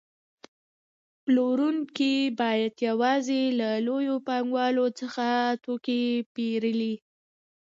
پلورونکي 1.23 2.15
باید 2.39 2.73
یوازې 2.87 3.41
له 3.59 3.69
لویو 3.85 4.15
پانګوالو 4.27 4.85
توکي 5.63 6.03
پېرلی 6.33 6.95